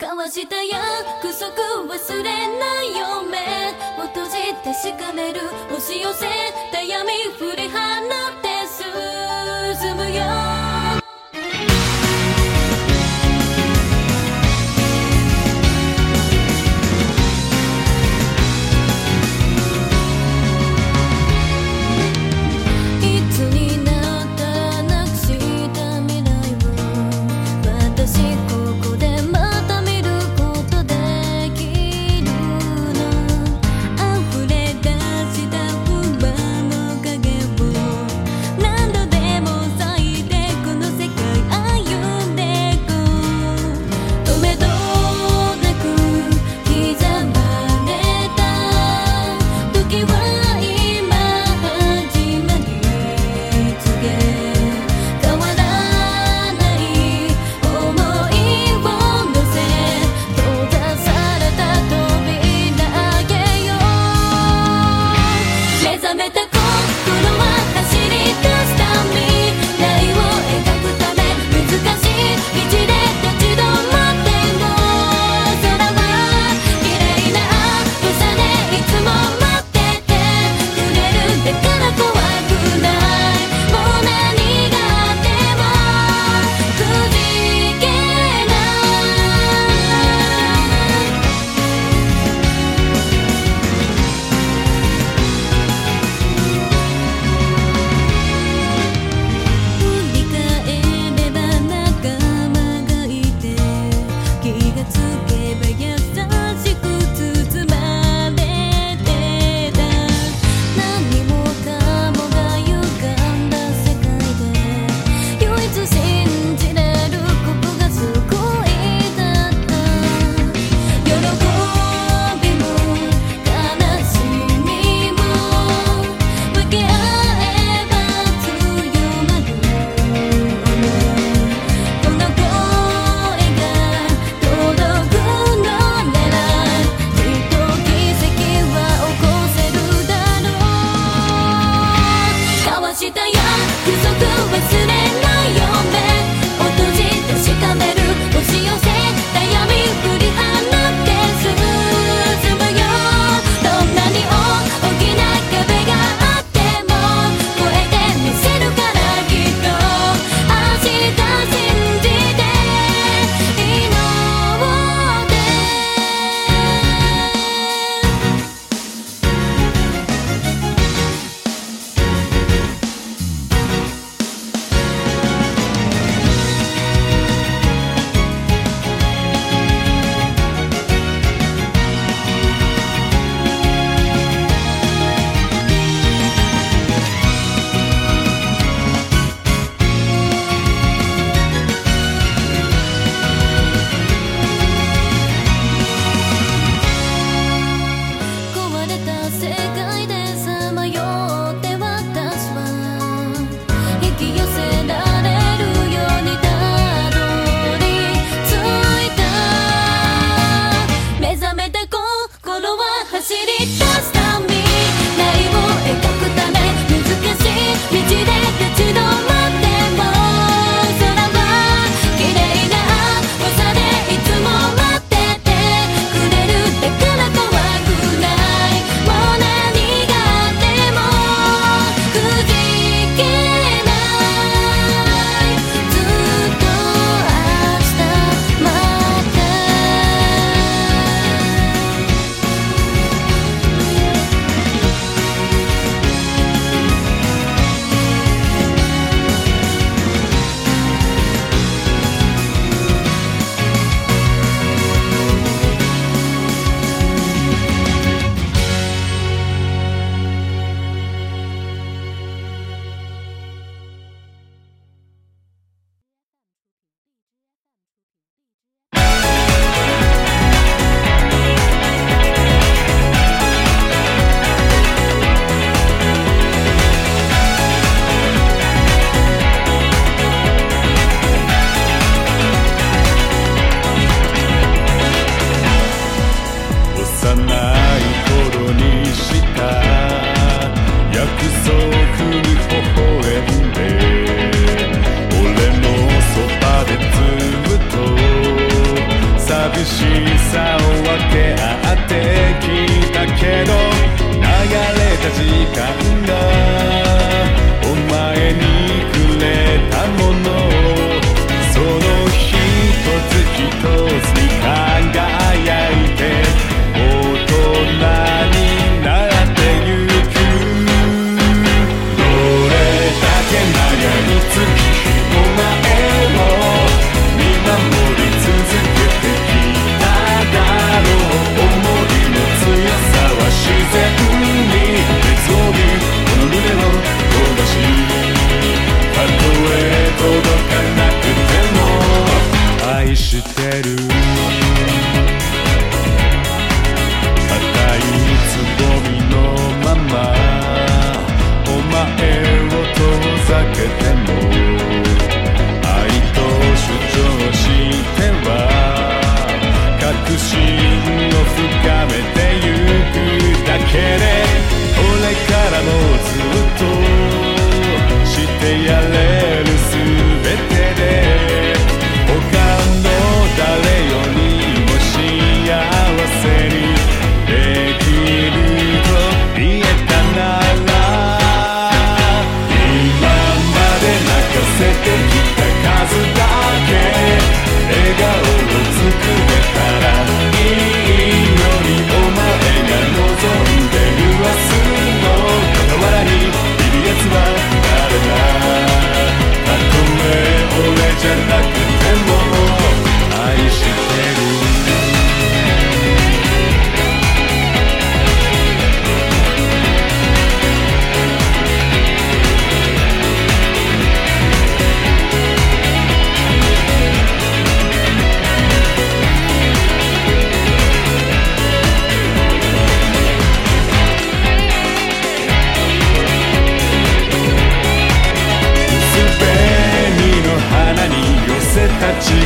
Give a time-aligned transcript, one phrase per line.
[0.00, 1.52] 交わした約束
[1.84, 2.22] 忘れ
[2.58, 3.36] ないよ目
[4.02, 4.30] を閉じ
[4.64, 6.26] てしかめる押し寄せ。
[6.72, 8.39] た闇振り放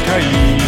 [0.00, 0.63] 界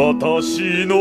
[0.00, 0.96] 私の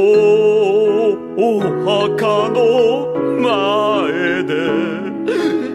[1.38, 5.68] お墓の前で。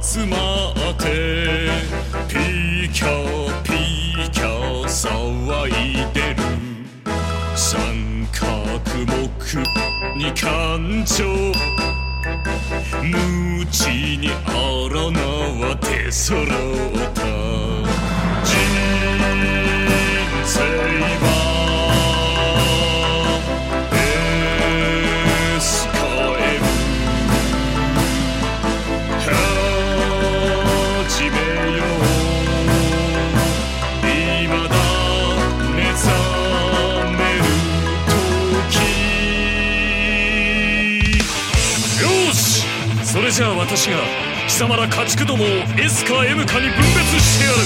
[0.00, 0.36] 集ま
[0.70, 1.68] って
[2.28, 5.72] ピーキャピーキャ騒い
[6.14, 6.36] でる。
[7.56, 9.58] 三角木
[10.16, 11.24] に感情。
[13.02, 13.88] 無知
[14.18, 16.46] に荒縄な揃っ
[17.12, 17.22] た。
[18.44, 18.56] 人
[20.44, 21.37] 生は
[43.38, 43.98] じゃあ私が
[44.48, 45.46] 貴様ら家畜どもを
[45.78, 47.62] S か M かに分別してやる。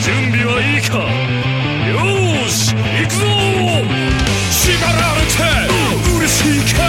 [0.00, 1.04] 準備はいいか？
[1.04, 3.28] よーし行くぞ。
[4.48, 5.36] 縛られて。
[6.16, 6.80] 嬉しいか？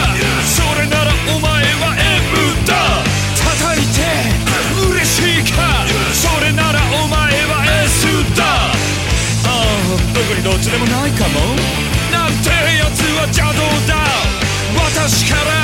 [0.48, 3.04] それならお前は M だ。
[3.44, 4.00] 叩いて
[4.88, 5.84] 嬉しいか
[6.16, 8.08] それならお前は S
[8.40, 8.48] だ。
[8.48, 8.72] あ
[9.52, 11.60] あ特にどっちでもないかも。
[12.10, 12.48] なんて
[12.80, 14.00] やつは邪道だ。
[14.96, 15.63] 私から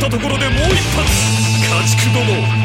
[0.00, 1.50] ったところでもう一発。
[1.60, 2.59] 家畜ども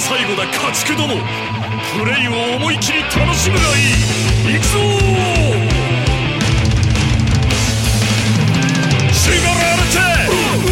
[0.00, 1.20] 最後だ家畜ども。
[1.92, 3.80] プレイを思い切り楽しむがい
[4.48, 4.54] い。
[4.54, 4.78] 行くぞ
[9.12, 10.00] 縛られて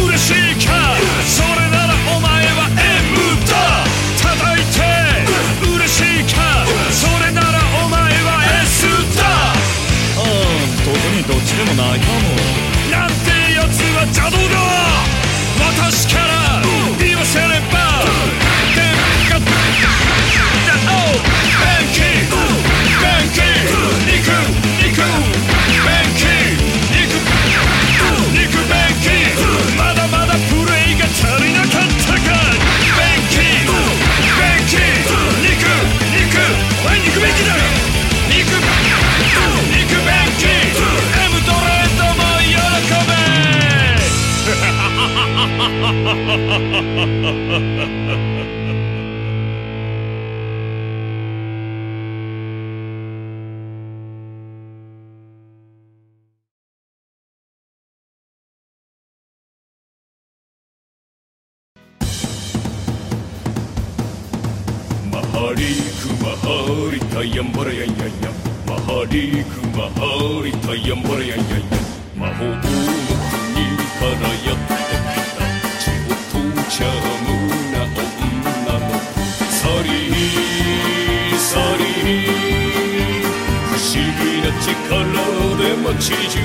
[0.01, 0.33] 嬉しい
[0.65, 0.73] か。
[1.27, 3.53] それならお前は M だ
[4.17, 4.81] 叩いて
[5.77, 6.65] 嬉しいか。
[6.91, 7.53] それなら
[7.85, 8.27] お前は
[8.63, 9.53] S だあ
[10.17, 10.25] あ
[10.83, 12.17] 特にどっちでもないかも。
[12.89, 14.57] なんてやつは邪道だ。
[15.77, 16.61] 私から
[16.97, 17.58] 言わせれ
[70.99, 71.79] ンバラヤンヤンヤン。
[72.15, 72.71] 魔法の国
[73.99, 74.78] からやってきた血を
[76.79, 76.87] とちゃ
[77.23, 77.27] む
[77.71, 79.03] な女の子
[79.51, 83.27] サリーサリー。
[83.67, 84.67] 不思議な力
[85.57, 86.43] で街中に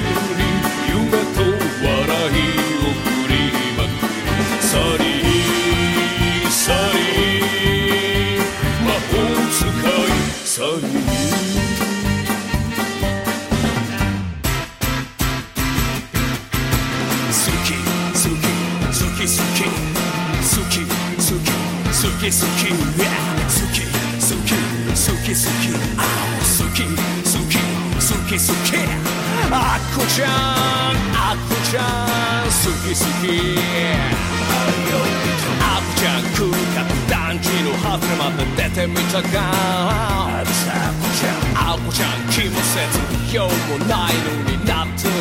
[0.88, 0.98] 夢
[1.34, 3.32] と笑いを振り
[3.76, 4.18] まくる
[4.60, 8.42] サリーサリー。
[8.84, 9.14] 魔法
[9.52, 11.53] 使いサリ
[22.24, 23.04] き好き好き
[23.44, 24.08] 好き好き好き好き好き好
[25.04, 26.08] き好きあ
[26.40, 28.80] 好き好き好き好き
[29.52, 30.32] あっこちゃん
[31.12, 33.28] あっこちゃん好き好き
[35.60, 40.50] あっこちゃん空間団地の外れまで出てみたかあっこ
[41.20, 43.52] ちゃんあっこちゃん気もせず用も
[43.84, 45.13] ないのに納豆売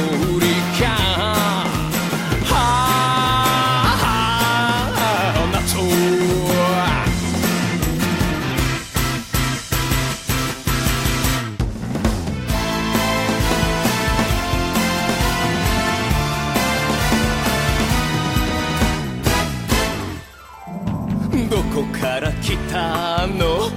[22.74, 23.70] たの。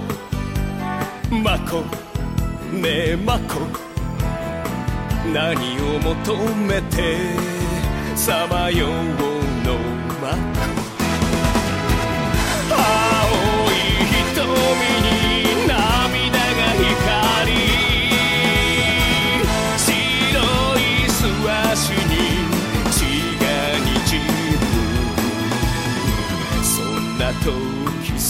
[1.42, 2.06] まこ。
[2.72, 3.60] ねえマコ
[5.32, 7.16] 何を求めて
[8.14, 9.35] さまよう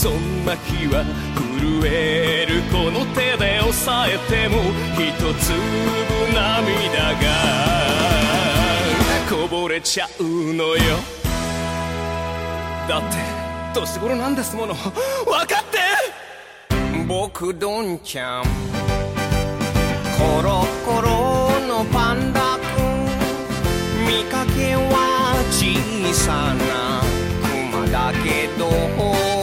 [0.07, 1.03] そんな日は
[1.35, 5.59] 震えるこの手で押さえても一粒
[6.33, 7.27] 涙が
[9.29, 10.23] こぼれちゃう
[10.53, 10.95] のよ。
[12.87, 13.17] だって
[13.77, 14.73] 年頃なんですもの。
[14.75, 14.93] 分
[15.45, 15.77] かって！
[17.05, 18.43] 僕どんちゃん。
[20.17, 23.09] コロコロのパンダ君
[24.07, 27.01] 見かけは小さな
[27.45, 29.36] クマだけど。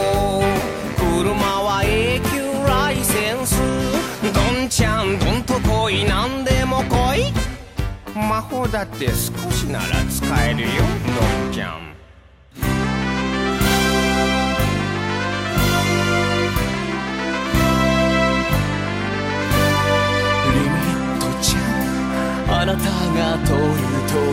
[5.85, 7.33] んとこいなんでも来い
[8.15, 9.13] 魔法だって少
[9.51, 11.93] しなら使えるよどんちゃん。
[20.53, 22.61] リミットちゃん。
[22.61, 23.57] あなたが通る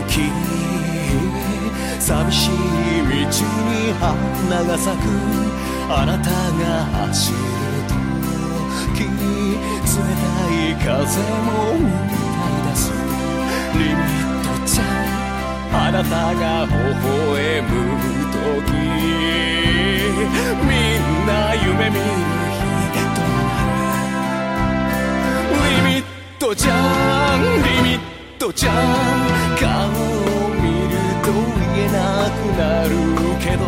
[0.09, 0.31] 時
[1.99, 2.55] 寂しい道
[3.05, 5.01] に花が咲く。
[5.89, 7.37] あなたが走る
[8.95, 12.81] 時冷たい風も歌い出す
[13.73, 13.97] リミッ
[14.43, 14.85] トちゃん
[15.75, 17.67] あなたが微笑む
[18.31, 18.73] 時
[20.63, 22.01] みんな夢見る
[22.53, 23.35] 日とな
[25.49, 26.05] るリミッ
[26.39, 26.71] トちゃ
[27.37, 27.99] んリミッ
[28.37, 28.75] トちゃん
[29.57, 31.97] 顔を見ると言えな
[32.29, 32.89] くなる
[33.39, 33.61] けど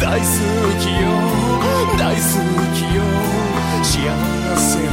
[0.00, 0.24] 大好
[0.78, 1.40] きよ
[1.98, 2.20] 大好
[2.74, 3.49] きよ。
[3.82, 3.98] 幸
[4.56, 4.90] せを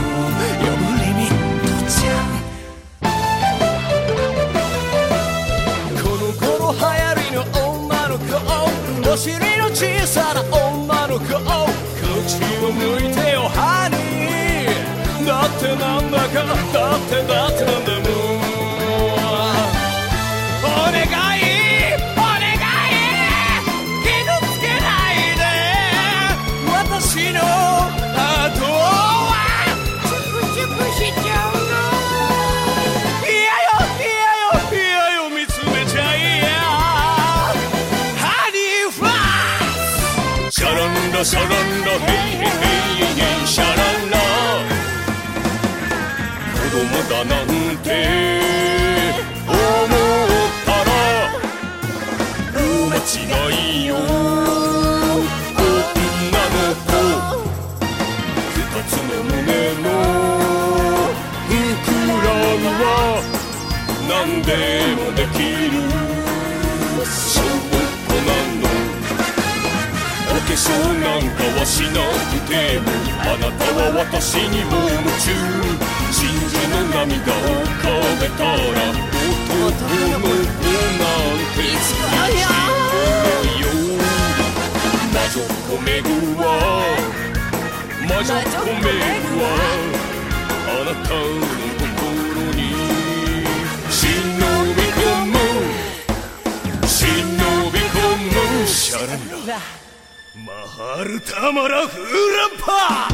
[0.60, 3.08] 呼ぶリミットちゃん
[6.02, 7.38] この頃流行りの
[7.70, 8.32] 女の子
[9.12, 11.26] お尻の小さな女の子
[12.28, 15.26] 口を向いてよハニー。
[15.26, 16.54] だってなんだかだ
[16.96, 18.06] ってだってなんだも。
[18.06, 18.42] ん
[20.64, 21.27] お願い。
[41.24, 44.16] シャランラシャランラヘイヘイヘイヘイシャランラ
[46.54, 47.46] 子供だなん
[47.80, 47.90] て
[49.48, 49.58] 思っ
[50.64, 50.90] たら
[52.88, 53.10] 間違
[53.52, 54.06] いよ女
[56.54, 56.94] の子
[58.54, 59.38] 二つの胸
[59.82, 59.86] の
[61.50, 62.86] 膨らみは
[64.08, 64.48] 何で
[65.02, 65.38] もでき
[65.72, 65.97] る
[70.58, 72.02] お化粧なんかはしな
[72.34, 72.90] くても
[73.22, 75.30] あなたは私にも夢中。
[76.10, 82.42] 真珠の涙を浮かべたら男の子なんていつかよ
[85.14, 86.10] 魔女コメグ
[86.42, 86.50] は。
[88.02, 89.46] 魔女コメグは。
[90.66, 91.67] あなたの
[100.68, 102.04] ハルタマラフー
[102.36, 103.08] ランパ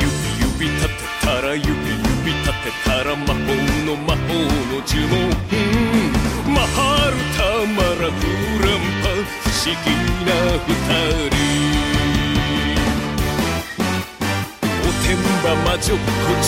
[0.00, 0.06] 指
[0.64, 1.80] 指立てたら指指
[2.30, 3.32] 立てたら魔法
[3.84, 5.14] の魔法の呪文。
[5.16, 5.56] う
[6.50, 9.08] んマハルタマラフーランパ
[9.42, 9.86] 不思議
[10.24, 10.68] な二
[11.30, 11.34] 人。
[14.82, 16.06] おてんば魔女こ
[16.42, 16.46] ち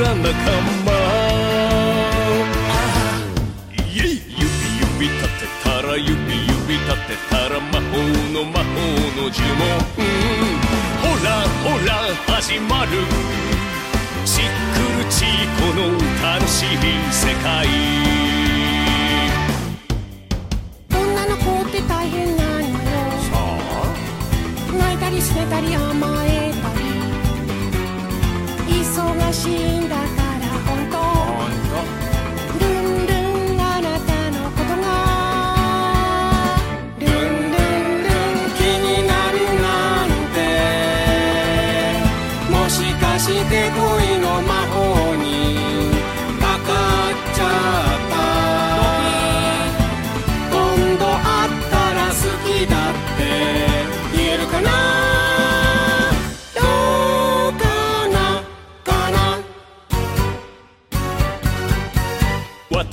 [0.00, 0.28] ら仲
[0.84, 0.88] 間。
[3.72, 4.46] イエイ指
[5.00, 7.96] 指立てたら指指立てたら魔法
[8.32, 8.64] の魔法
[9.16, 9.62] の呪文。
[11.02, 11.26] ほら
[11.64, 11.88] ほら
[12.34, 12.90] 始まる。
[14.24, 14.44] シッ
[14.74, 15.28] クルチー
[15.60, 15.80] コの
[16.22, 16.66] 楽しい
[17.12, 17.46] 世界。
[20.90, 22.66] 女の子って大変なのよ。
[24.78, 26.75] 泣いたりすねたり甘えたり。
[26.75, 26.75] 忙
[29.32, 30.05] しいんだ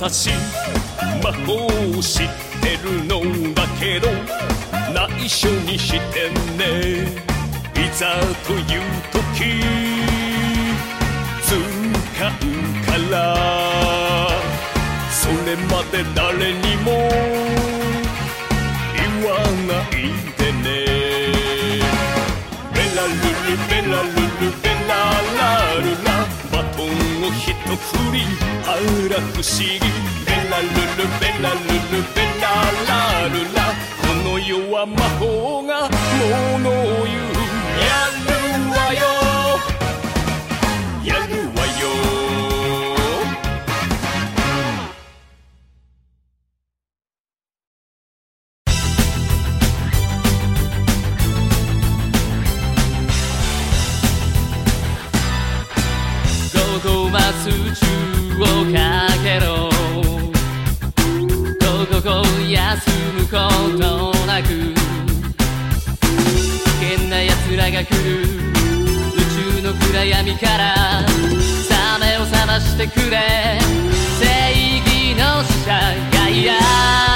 [0.06, 0.28] 私
[1.22, 1.64] 魔法
[1.98, 2.28] を知っ
[2.60, 4.08] てるのだけど
[4.92, 7.24] 内緒にしてね。
[7.74, 8.62] いざという
[9.10, 9.64] 時
[11.40, 12.52] 使う
[12.84, 14.28] から。
[15.10, 17.43] それまで誰にも
[27.24, 28.20] トンを一振り
[28.66, 28.76] あ
[29.08, 29.80] ら不思議
[30.26, 31.56] ベラルルベラル
[31.90, 32.44] ルベラ
[32.86, 37.33] ラルラこの世は魔法がものを言う
[57.44, 59.68] ここをかけろ。
[61.60, 63.36] どここ休むこ
[63.78, 63.82] と
[64.26, 64.48] なく。
[66.00, 66.06] 危
[66.96, 68.22] 険な奴らが来る。
[68.22, 69.20] 宇
[69.58, 71.06] 宙の暗闇から。
[71.68, 73.58] サメを覚ましてくれ。
[74.18, 74.24] 正
[74.78, 75.72] 義の使者
[76.16, 77.13] がいや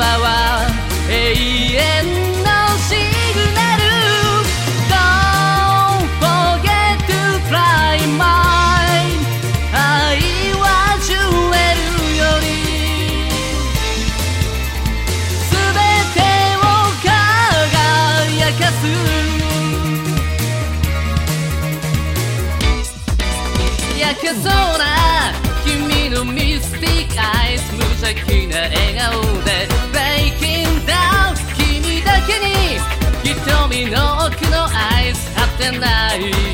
[0.00, 0.64] 葉は
[1.10, 1.78] 永遠
[2.40, 2.48] の
[2.88, 2.96] シ
[3.34, 3.84] グナル
[4.88, 9.20] Don't forget to fly mine
[9.72, 10.24] 愛
[10.56, 10.64] は
[11.04, 11.16] ジュ
[11.52, 12.44] エルより
[15.44, 15.78] すべ
[16.14, 16.18] て
[16.56, 16.58] を
[17.04, 18.82] 輝かす
[24.00, 24.42] 焼けそう
[24.78, 24.82] な
[25.62, 29.29] 君のミスティックアイス無邪気な笑顔
[35.60, 36.49] てない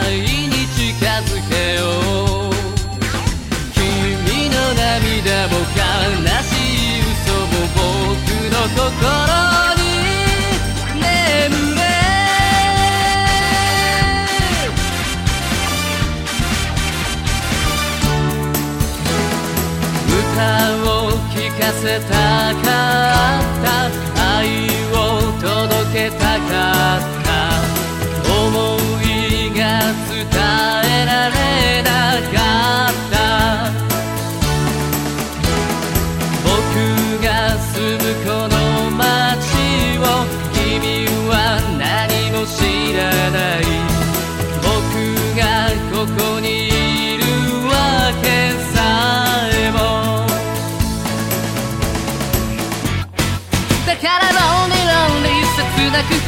[0.00, 1.84] 愛に近づけよ
[2.48, 2.52] う
[3.74, 5.84] 君の涙も悲
[6.42, 7.80] しい嘘も僕
[8.48, 8.80] の心
[9.76, 9.80] に
[10.98, 11.04] 眠
[11.74, 11.80] れ。
[20.08, 20.40] 歌
[20.84, 22.12] を聴かせた
[22.64, 22.71] か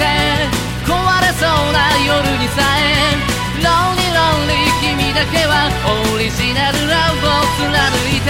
[0.04, 0.52] て
[0.84, 0.92] 壊
[1.24, 3.16] れそうな夜にさえ
[3.64, 5.72] ロンリロンリ君だけは
[6.12, 7.72] オリジナルラブを貫
[8.12, 8.28] いて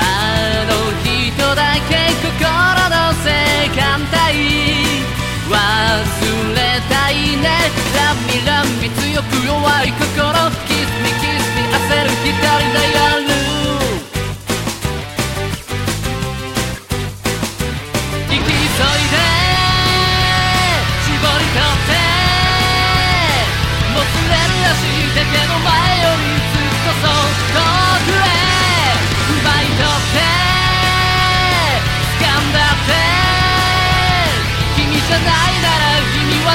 [0.00, 0.72] あの
[1.04, 2.40] 人だけ心
[2.88, 3.28] の性
[3.76, 4.96] 感帯
[5.52, 5.54] 忘
[6.56, 7.44] れたいね
[7.94, 10.32] ランミラミ強く弱い心
[10.66, 13.45] キスミキスミ焦る一人の夜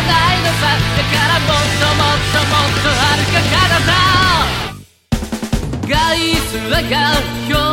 [0.07, 0.65] ないのさ
[0.97, 3.95] だからもっともっともっとはるか彼方
[5.89, 7.70] がいすらが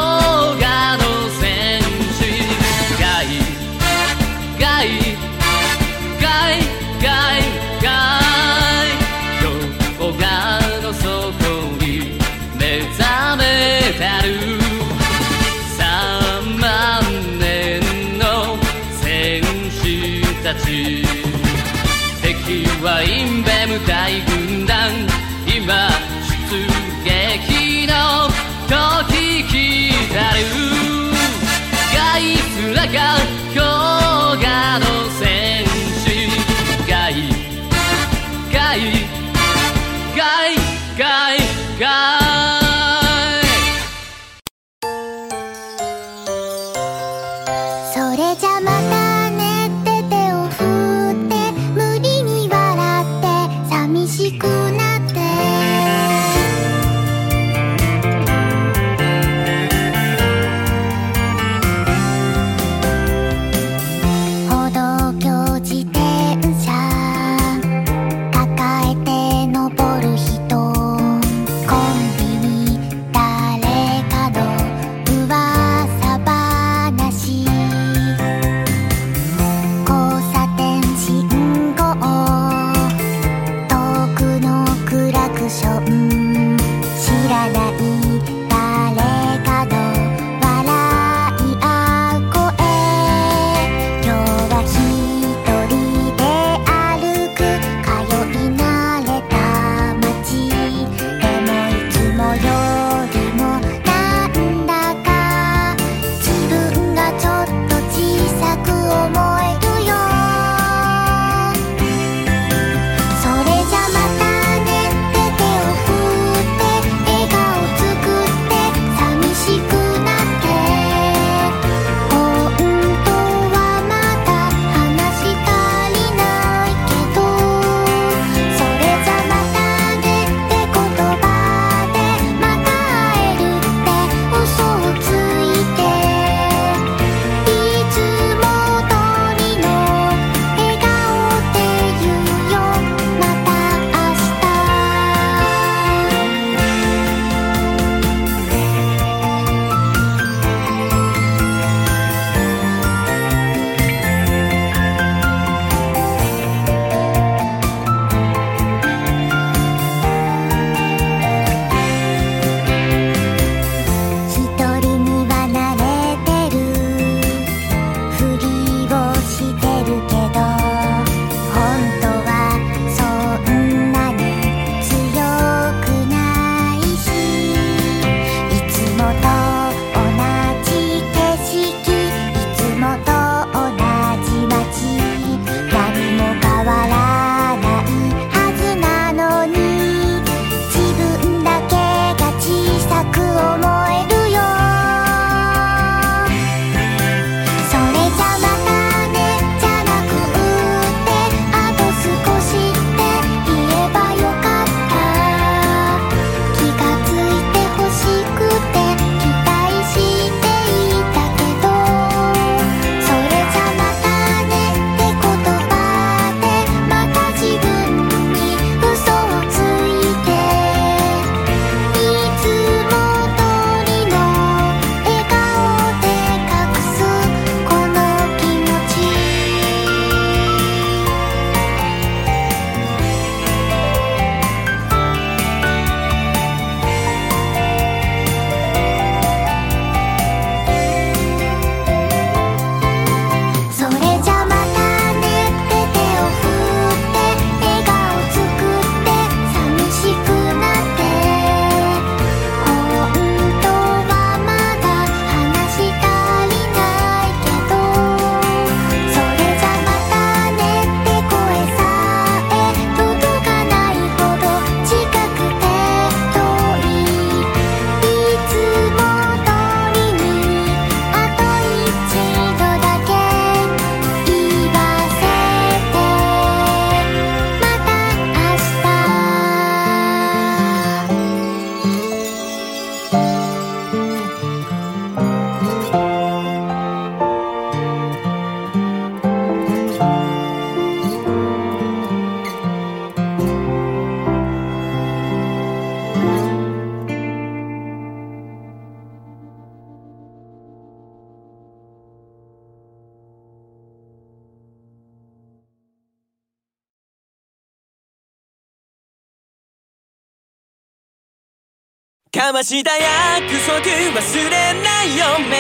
[312.39, 315.25] かました約束忘れないよ。
[315.51, 315.59] 目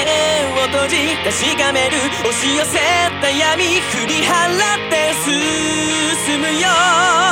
[0.63, 2.79] を閉じ確かめる押し寄せ
[3.21, 4.31] た闇振り払
[4.87, 7.28] って進むよ。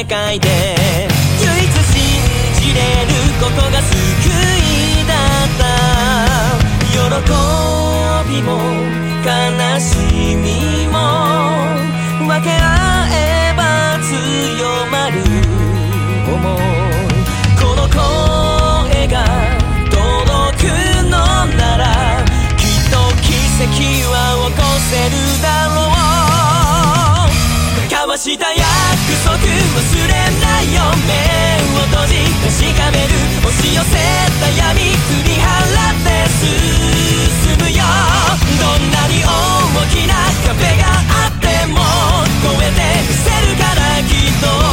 [0.00, 0.48] 世界で
[1.42, 2.00] 唯一信
[2.58, 3.92] じれることが救
[4.32, 5.12] いだ
[5.44, 5.62] った
[6.88, 6.96] 喜
[8.32, 8.48] びも
[9.22, 9.28] 悲
[9.78, 10.00] し
[10.36, 10.96] みも
[12.26, 12.64] 分け合
[13.12, 13.60] えば
[14.00, 14.08] 強
[14.90, 15.22] まるい
[17.60, 19.12] この声が
[19.90, 20.72] 届く
[21.10, 21.12] の
[21.58, 21.84] なら
[22.56, 23.28] きっと奇
[23.60, 23.68] 跡
[24.08, 24.16] は
[24.48, 26.00] 起こせるだろう
[27.90, 28.46] かわした
[32.42, 33.14] 確かめる
[33.44, 33.96] 押し寄せ
[34.40, 37.84] た闇振り払って進むよ。
[38.58, 39.26] どんなに大
[39.88, 40.14] きな
[40.46, 41.78] 壁があっても
[42.44, 44.69] 越えてみせるからきっと。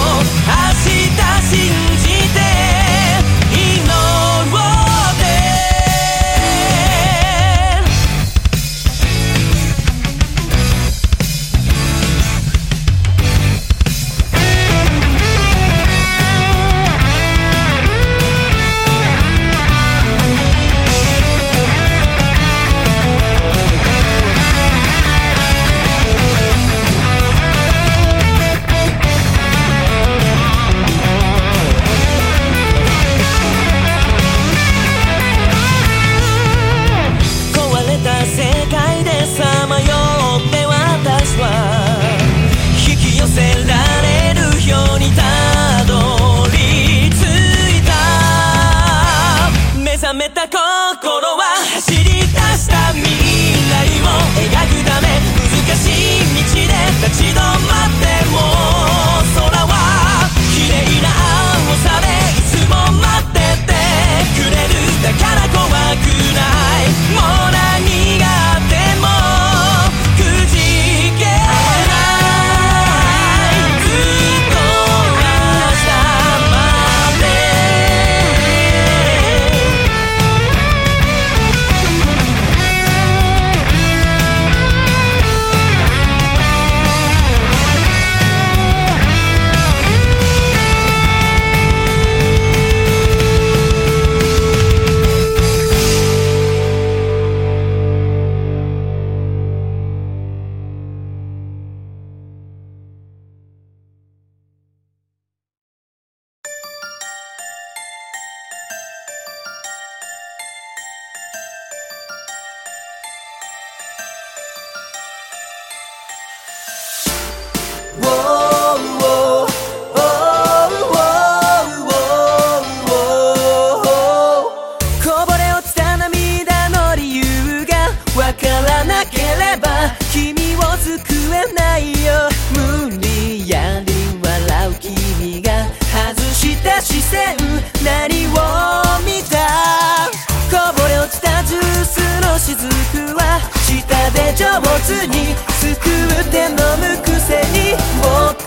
[137.08, 137.38] 線
[137.86, 140.12] 何を見た
[140.52, 148.47] こぼれ落ちたジュースの雫は舌で上手にすくって飲むくせに僕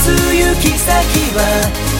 [0.00, 1.44] す行き先は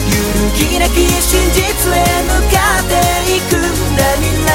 [0.09, 1.61] 揺るぎなき真実
[1.93, 2.97] へ向かって
[3.29, 3.61] いくん
[3.95, 4.49] だ未来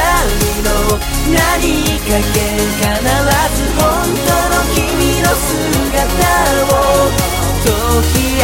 [0.67, 0.99] の
[1.31, 2.91] 何かけ必
[3.55, 3.87] ず本
[4.27, 6.27] 当の君の姿
[6.67, 7.15] を
[7.63, 7.71] 解
[8.13, 8.43] き明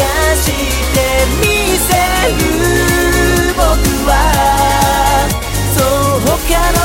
[0.00, 0.02] か
[0.36, 0.48] し
[0.94, 0.96] て
[1.40, 1.44] み
[1.76, 1.92] せ
[2.32, 3.60] る僕
[4.08, 4.10] は
[5.76, 6.81] そう他の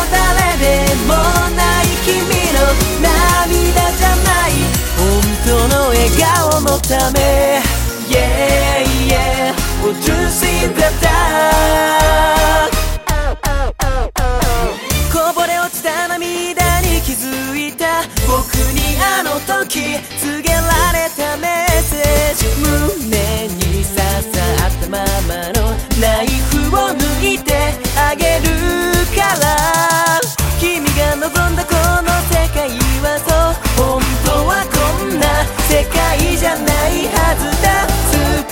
[6.78, 7.60] のため。
[8.08, 9.54] Yeah, yeah,
[9.84, 12.72] we'll just in the dark
[15.12, 18.04] こぼれ落ちた涙に気づいた。
[18.28, 20.62] 僕にあの時告げら
[20.94, 22.46] れたメッセージ。
[22.62, 24.02] 胸に刺さ
[24.68, 24.98] ったま
[25.28, 27.54] まのナイフを抜いて
[27.98, 28.77] あげる。
[35.70, 37.88] 世界じゃないはずだ。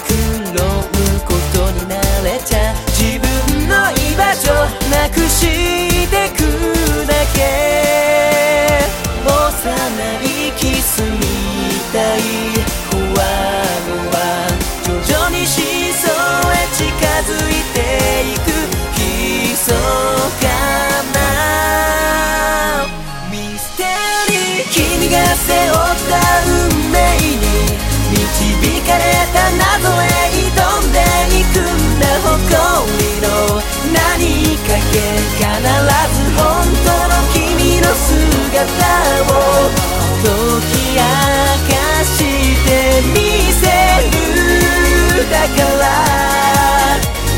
[0.04, 4.52] 繕うことになれちゃ自分の居場所
[4.92, 5.95] なくし
[38.66, 39.34] を
[40.22, 40.30] 解
[40.72, 41.02] き明
[41.70, 42.18] かし
[42.66, 42.68] て
[43.14, 43.16] み
[43.52, 43.64] せ
[44.10, 45.84] るだから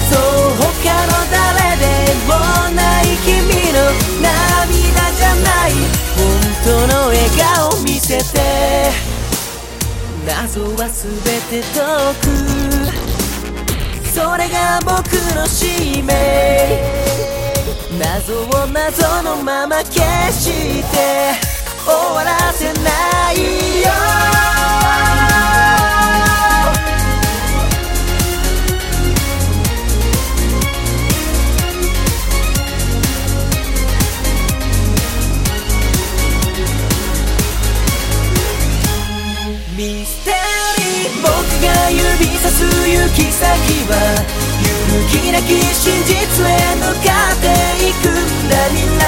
[0.09, 0.19] そう
[0.55, 0.65] 他
[1.05, 1.85] の誰で
[2.27, 2.29] も
[2.75, 3.31] ない君
[3.73, 3.77] の
[4.21, 5.69] 涙じゃない
[6.15, 6.17] 本
[6.63, 8.37] 当の笑顔見せて
[10.25, 11.79] 謎は全て解
[12.21, 12.27] く。
[14.17, 16.96] それが僕の使命。
[17.95, 20.87] 謎を謎のまま消して
[21.85, 23.87] 終わらせないよ。
[39.77, 40.31] ミステ
[40.77, 41.31] リー僕
[41.63, 42.03] が指
[42.39, 43.45] さす行き先
[43.87, 44.36] は
[44.87, 47.45] 揺るぎなき真実へ向かって
[47.83, 48.15] いくん
[48.49, 49.03] だ未来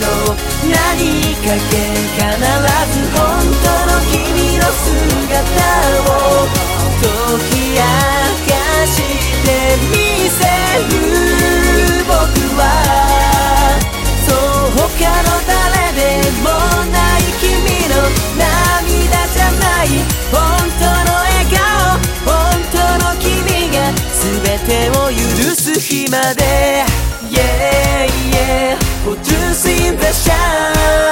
[0.00, 0.04] の
[0.68, 1.74] 何かけ
[2.16, 2.28] 必
[2.92, 3.20] ず本
[3.62, 4.14] 当の君
[4.58, 5.40] の姿
[6.04, 6.12] を
[7.00, 7.08] 解
[7.50, 7.80] き明
[8.46, 8.52] か
[8.86, 8.94] し
[9.44, 9.48] て
[9.90, 9.94] み
[10.28, 10.40] せ
[10.84, 10.92] る
[12.04, 12.12] 僕
[12.56, 12.60] は
[14.26, 14.36] そう
[14.76, 14.84] 他
[15.22, 16.00] の誰で
[16.42, 16.44] も
[16.92, 17.44] ない君
[17.88, 17.94] の
[18.36, 19.86] 涙じゃない
[20.32, 20.36] 本
[20.78, 21.85] 当の笑顔
[24.26, 25.14] 全てを許
[25.54, 26.84] す日まで
[27.30, 31.06] Yeah, yeah, we'll just in the shine